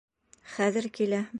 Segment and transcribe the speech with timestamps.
[0.55, 1.25] Хәҙер килә!